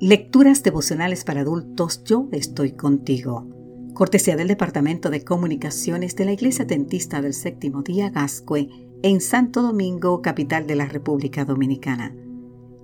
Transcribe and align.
Lecturas 0.00 0.62
devocionales 0.62 1.24
para 1.24 1.40
adultos, 1.40 2.04
yo 2.04 2.28
estoy 2.30 2.70
contigo. 2.70 3.48
Cortesía 3.94 4.36
del 4.36 4.46
Departamento 4.46 5.10
de 5.10 5.24
Comunicaciones 5.24 6.14
de 6.14 6.24
la 6.24 6.30
Iglesia 6.30 6.68
Tentista 6.68 7.20
del 7.20 7.34
Séptimo 7.34 7.82
Día 7.82 8.08
Gascue 8.10 8.68
en 9.02 9.20
Santo 9.20 9.60
Domingo, 9.60 10.22
capital 10.22 10.68
de 10.68 10.76
la 10.76 10.86
República 10.86 11.44
Dominicana. 11.44 12.14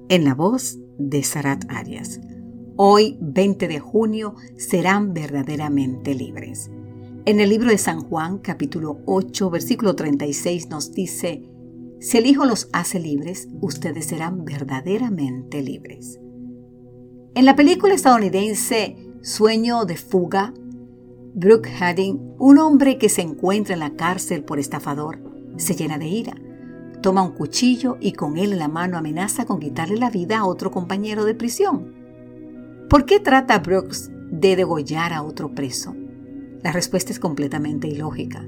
En 0.09 0.25
la 0.25 0.35
voz 0.35 0.77
de 0.99 1.23
Sarat 1.23 1.65
Arias. 1.69 2.21
Hoy, 2.75 3.17
20 3.21 3.69
de 3.69 3.79
junio, 3.79 4.35
serán 4.57 5.15
verdaderamente 5.15 6.17
libres. 6.17 6.69
En 7.27 7.39
el 7.39 7.51
libro 7.51 7.69
de 7.69 7.79
San 7.79 8.01
Juan, 8.01 8.39
capítulo 8.39 8.99
8, 9.07 9.51
versículo 9.51 9.95
36, 9.95 10.69
nos 10.69 10.93
dice, 10.93 11.49
Si 12.01 12.19
el 12.19 12.27
Hijo 12.27 12.45
los 12.45 12.69
hace 12.73 12.99
libres, 12.99 13.47
ustedes 13.61 14.07
serán 14.07 14.45
verdaderamente 14.45 15.63
libres. 15.63 16.19
En 17.37 17.47
la 17.47 17.57
película 17.57 17.95
estadounidense 17.95 18.97
Sueño 19.21 19.87
de 19.87 19.97
fuga, 19.97 20.55
Brooke 21.35 21.69
Hadding, 21.81 22.37
un 22.39 22.59
hombre 22.59 22.97
que 22.97 23.09
se 23.09 23.23
encuentra 23.23 23.75
en 23.75 23.81
la 23.81 23.97
cárcel 23.97 24.45
por 24.45 24.61
estafador, 24.61 25.19
se 25.57 25.75
llena 25.75 25.99
de 25.99 26.07
ira. 26.07 26.35
Toma 27.03 27.25
un 27.25 27.33
cuchillo 27.33 27.97
y 28.01 28.13
con 28.13 28.37
él 28.37 28.53
en 28.53 28.61
la 28.61 28.69
mano 28.69 28.99
amenaza 28.99 29.47
con 29.47 29.59
quitarle 29.59 29.97
la 29.97 30.11
vida 30.11 30.39
a 30.39 30.47
otro 30.47 30.71
compañero 30.71 31.25
de 31.25 31.35
prisión. 31.35 31.93
¿Por 32.89 33.05
qué 33.05 33.19
trata 33.19 33.59
Brooks 33.59 34.13
de 34.31 34.55
degollar 34.55 35.13
a 35.13 35.25
otro 35.25 35.57
preso? 35.57 35.97
La 36.63 36.71
respuesta 36.71 37.11
es 37.11 37.19
completamente 37.19 37.89
ilógica, 37.89 38.47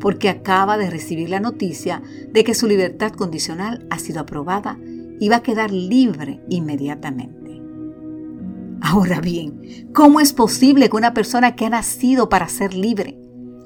porque 0.00 0.30
acaba 0.30 0.78
de 0.78 0.90
recibir 0.90 1.30
la 1.30 1.38
noticia 1.38 2.02
de 2.32 2.42
que 2.42 2.54
su 2.54 2.66
libertad 2.66 3.12
condicional 3.12 3.86
ha 3.88 4.00
sido 4.00 4.18
aprobada 4.18 4.80
y 5.20 5.28
va 5.28 5.36
a 5.36 5.42
quedar 5.44 5.70
libre 5.70 6.40
inmediatamente. 6.48 7.45
Ahora 8.80 9.20
bien, 9.20 9.90
¿cómo 9.92 10.20
es 10.20 10.32
posible 10.32 10.88
que 10.88 10.96
una 10.96 11.14
persona 11.14 11.56
que 11.56 11.66
ha 11.66 11.70
nacido 11.70 12.28
para 12.28 12.48
ser 12.48 12.74
libre 12.74 13.18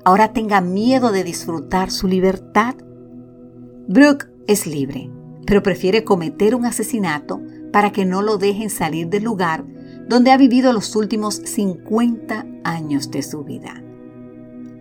ahora 0.05 0.33
tenga 0.33 0.61
miedo 0.61 1.13
de 1.13 1.25
disfrutar 1.25 1.91
su 1.91 2.07
libertad? 2.07 2.75
Brooke 3.89 4.29
es 4.47 4.67
libre, 4.67 5.11
pero 5.47 5.63
prefiere 5.63 6.05
cometer 6.05 6.55
un 6.55 6.65
asesinato 6.65 7.41
para 7.73 7.93
que 7.93 8.05
no 8.05 8.23
lo 8.23 8.39
dejen 8.39 8.71
salir 8.71 9.09
del 9.09 9.25
lugar 9.25 9.65
donde 10.09 10.33
ha 10.33 10.37
vivido 10.37 10.73
los 10.73 10.97
últimos 10.97 11.37
50 11.37 12.47
años 12.65 13.11
de 13.11 13.23
su 13.23 13.45
vida. 13.45 13.83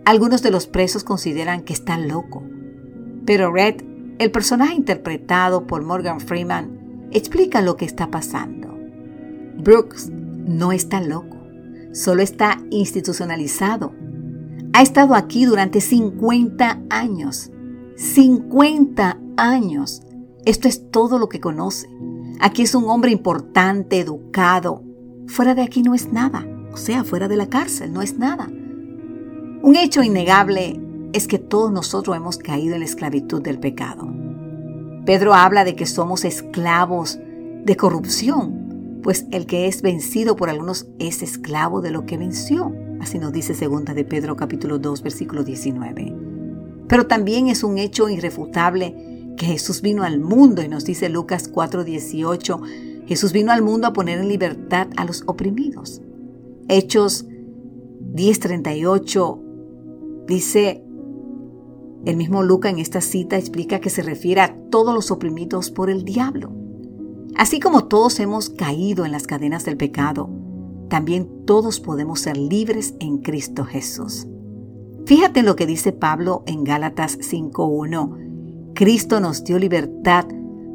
Algunos 0.04 0.42
de 0.42 0.50
los 0.50 0.66
presos 0.66 1.04
consideran 1.04 1.62
que 1.62 1.72
está 1.72 1.98
loco, 1.98 2.42
pero 3.26 3.52
Red, 3.52 3.82
el 4.18 4.32
personaje 4.32 4.74
interpretado 4.74 5.66
por 5.66 5.84
Morgan 5.84 6.20
Freeman, 6.20 7.08
explica 7.12 7.62
lo 7.62 7.76
que 7.76 7.84
está 7.84 8.10
pasando. 8.10 8.76
Brooks 9.56 10.10
no 10.46 10.72
está 10.72 11.00
loco, 11.00 11.36
solo 11.92 12.22
está 12.22 12.60
institucionalizado. 12.70 13.92
Ha 14.72 14.82
estado 14.82 15.14
aquí 15.14 15.44
durante 15.44 15.80
50 15.80 16.82
años. 16.90 17.50
50 17.96 19.18
años. 19.36 20.02
Esto 20.44 20.68
es 20.68 20.90
todo 20.90 21.18
lo 21.18 21.28
que 21.28 21.40
conoce. 21.40 21.88
Aquí 22.40 22.62
es 22.62 22.74
un 22.74 22.88
hombre 22.88 23.10
importante, 23.10 24.00
educado. 24.00 24.82
Fuera 25.26 25.54
de 25.54 25.62
aquí 25.62 25.82
no 25.82 25.94
es 25.94 26.12
nada. 26.12 26.46
O 26.72 26.76
sea, 26.76 27.04
fuera 27.04 27.28
de 27.28 27.36
la 27.36 27.48
cárcel 27.48 27.92
no 27.92 28.00
es 28.00 28.16
nada. 28.16 28.48
Un 29.62 29.76
hecho 29.76 30.02
innegable 30.02 30.80
es 31.12 31.26
que 31.26 31.38
todos 31.38 31.72
nosotros 31.72 32.16
hemos 32.16 32.38
caído 32.38 32.74
en 32.74 32.80
la 32.80 32.86
esclavitud 32.86 33.42
del 33.42 33.58
pecado. 33.58 34.08
Pedro 35.04 35.34
habla 35.34 35.64
de 35.64 35.74
que 35.74 35.86
somos 35.86 36.24
esclavos 36.24 37.18
de 37.64 37.76
corrupción, 37.76 38.59
pues 39.02 39.26
el 39.30 39.46
que 39.46 39.66
es 39.66 39.82
vencido 39.82 40.36
por 40.36 40.50
algunos 40.50 40.86
es 40.98 41.22
esclavo 41.22 41.80
de 41.80 41.90
lo 41.90 42.06
que 42.06 42.18
venció. 42.18 42.74
Así 43.00 43.18
nos 43.18 43.32
dice 43.32 43.54
segunda 43.54 43.94
de 43.94 44.04
Pedro 44.04 44.36
capítulo 44.36 44.78
2 44.78 45.02
versículo 45.02 45.44
19. 45.44 46.14
Pero 46.86 47.06
también 47.06 47.48
es 47.48 47.62
un 47.62 47.78
hecho 47.78 48.08
irrefutable 48.08 49.34
que 49.36 49.46
Jesús 49.46 49.80
vino 49.80 50.02
al 50.02 50.20
mundo 50.20 50.62
y 50.62 50.68
nos 50.68 50.84
dice 50.84 51.08
Lucas 51.08 51.50
4:18, 51.50 53.06
Jesús 53.06 53.32
vino 53.32 53.52
al 53.52 53.62
mundo 53.62 53.86
a 53.86 53.92
poner 53.92 54.18
en 54.18 54.28
libertad 54.28 54.88
a 54.96 55.04
los 55.04 55.22
oprimidos. 55.26 56.02
Hechos 56.68 57.26
10:38 58.14 59.40
dice 60.26 60.84
el 62.04 62.16
mismo 62.16 62.42
Lucas 62.42 62.72
en 62.72 62.78
esta 62.78 63.00
cita 63.00 63.36
explica 63.36 63.80
que 63.80 63.90
se 63.90 64.02
refiere 64.02 64.40
a 64.40 64.56
todos 64.70 64.94
los 64.94 65.10
oprimidos 65.10 65.70
por 65.70 65.90
el 65.90 66.04
diablo. 66.04 66.59
Así 67.36 67.60
como 67.60 67.84
todos 67.84 68.20
hemos 68.20 68.50
caído 68.50 69.04
en 69.04 69.12
las 69.12 69.26
cadenas 69.26 69.64
del 69.64 69.76
pecado, 69.76 70.28
también 70.88 71.44
todos 71.46 71.80
podemos 71.80 72.20
ser 72.20 72.36
libres 72.36 72.94
en 73.00 73.18
Cristo 73.18 73.64
Jesús. 73.64 74.26
Fíjate 75.06 75.40
en 75.40 75.46
lo 75.46 75.56
que 75.56 75.66
dice 75.66 75.92
Pablo 75.92 76.42
en 76.46 76.64
Gálatas 76.64 77.18
5.1. 77.18 78.72
Cristo 78.74 79.20
nos 79.20 79.44
dio 79.44 79.58
libertad 79.58 80.26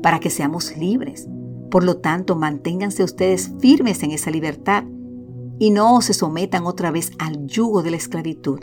para 0.02 0.20
que 0.20 0.30
seamos 0.30 0.76
libres. 0.78 1.28
Por 1.70 1.84
lo 1.84 1.98
tanto, 1.98 2.36
manténganse 2.36 3.04
ustedes 3.04 3.52
firmes 3.60 4.04
en 4.04 4.12
esa 4.12 4.32
libertad 4.32 4.86
y 5.60 5.72
no 5.72 6.02
se 6.02 6.14
sometan 6.14 6.66
otra 6.66 6.92
vez 6.92 7.12
al 7.20 7.48
yugo 7.48 7.84
de 7.84 7.92
la 7.92 7.98
esclavitud. 7.98 8.60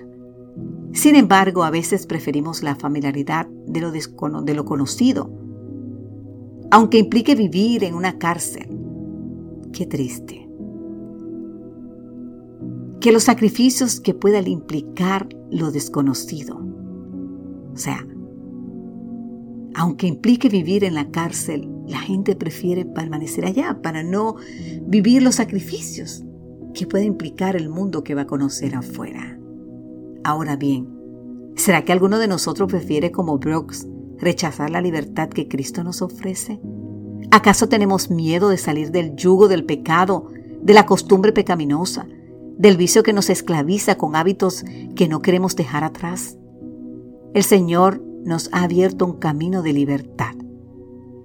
Sin 0.93 1.17
embargo, 1.17 1.65
a 1.65 1.71
veces 1.71 2.07
preferimos 2.07 2.63
la 2.63 2.75
familiaridad 2.77 3.47
de 3.67 3.81
lo, 3.81 3.91
de 3.91 4.55
lo 4.55 4.65
conocido 4.65 5.42
aunque 6.73 6.97
implique 6.97 7.35
vivir 7.35 7.85
en 7.85 7.95
una 7.95 8.19
cárcel. 8.19 8.67
Qué 9.75 9.85
triste. 9.85 10.49
Que 12.99 13.13
los 13.13 13.25
sacrificios 13.25 14.01
que 14.01 14.15
puedan 14.15 14.49
implicar 14.49 15.29
lo 15.51 15.71
desconocido. 15.71 16.57
O 17.75 17.77
sea, 17.77 18.07
aunque 19.75 20.07
implique 20.07 20.49
vivir 20.49 20.85
en 20.85 20.95
la 20.95 21.11
cárcel, 21.11 21.69
la 21.87 21.99
gente 21.99 22.37
prefiere 22.37 22.87
permanecer 22.87 23.45
allá 23.45 23.83
para 23.83 24.03
no 24.03 24.37
vivir 24.87 25.23
los 25.23 25.35
sacrificios 25.35 26.25
que 26.73 26.87
puede 26.87 27.05
implicar 27.05 27.55
el 27.55 27.69
mundo 27.69 28.03
que 28.03 28.15
va 28.15 28.23
a 28.23 28.27
conocer 28.27 28.75
afuera. 28.77 29.39
Ahora 30.25 30.57
bien, 30.57 30.89
¿será 31.55 31.85
que 31.85 31.93
alguno 31.93 32.19
de 32.19 32.29
nosotros 32.29 32.71
prefiere 32.71 33.13
como 33.13 33.37
Brooks 33.37 33.87
rechazar 34.23 34.71
la 34.71 34.81
libertad 34.81 35.29
que 35.29 35.49
Cristo 35.49 35.85
nos 35.85 36.01
ofrece? 36.01 36.61
¿Acaso 37.31 37.69
tenemos 37.69 38.11
miedo 38.11 38.49
de 38.49 38.57
salir 38.57 38.91
del 38.91 39.17
yugo 39.17 39.49
del 39.49 39.65
pecado, 39.65 40.29
de 40.63 40.73
la 40.73 40.87
costumbre 40.87 41.33
pecaminosa, 41.33 42.07
del 42.57 42.77
vicio 42.77 43.03
que 43.03 43.13
nos 43.13 43.29
esclaviza 43.29 43.97
con 43.97 44.17
hábitos 44.17 44.65
que 44.95 45.09
no 45.09 45.21
queremos 45.21 45.57
dejar 45.57 45.85
atrás? 45.85 46.39
El 47.35 47.43
Señor 47.43 48.03
nos 48.25 48.49
ha 48.53 48.63
abierto 48.63 49.05
un 49.05 49.19
camino 49.19 49.63
de 49.63 49.73
libertad. 49.73 50.35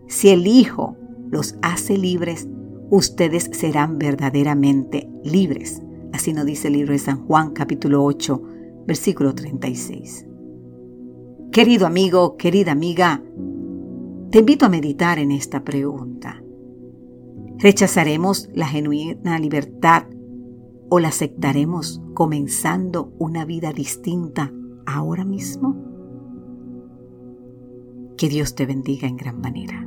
Si 0.07 0.29
el 0.29 0.47
Hijo 0.47 0.97
los 1.29 1.55
hace 1.61 1.97
libres, 1.97 2.47
ustedes 2.89 3.49
serán 3.53 3.99
verdaderamente 3.99 5.09
libres. 5.23 5.81
Así 6.13 6.33
nos 6.33 6.45
dice 6.45 6.69
el 6.69 6.73
libro 6.73 6.93
de 6.93 6.99
San 6.99 7.25
Juan 7.27 7.51
capítulo 7.51 8.03
8, 8.03 8.41
versículo 8.87 9.35
36. 9.35 10.25
Querido 11.57 11.87
amigo, 11.87 12.37
querida 12.37 12.71
amiga, 12.71 13.23
te 14.29 14.37
invito 14.37 14.67
a 14.67 14.69
meditar 14.69 15.17
en 15.17 15.31
esta 15.31 15.63
pregunta. 15.63 16.43
¿Rechazaremos 17.57 18.47
la 18.53 18.67
genuina 18.67 19.39
libertad 19.39 20.03
o 20.89 20.99
la 20.99 21.07
aceptaremos 21.07 21.99
comenzando 22.13 23.11
una 23.17 23.43
vida 23.43 23.73
distinta 23.73 24.53
ahora 24.85 25.25
mismo? 25.25 25.75
Que 28.17 28.29
Dios 28.29 28.53
te 28.53 28.67
bendiga 28.67 29.07
en 29.07 29.17
gran 29.17 29.41
manera. 29.41 29.83